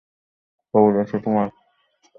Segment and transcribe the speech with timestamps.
[0.73, 1.47] খবর আছে তোমার।